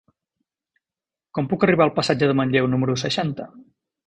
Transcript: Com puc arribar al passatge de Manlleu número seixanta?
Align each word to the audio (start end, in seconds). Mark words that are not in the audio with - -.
Com 1.39 1.49
puc 1.51 1.67
arribar 1.67 1.87
al 1.87 1.93
passatge 2.01 2.31
de 2.33 2.37
Manlleu 2.41 2.71
número 2.73 2.97
seixanta? 3.05 3.49